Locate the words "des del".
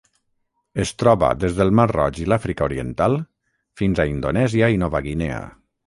1.43-1.75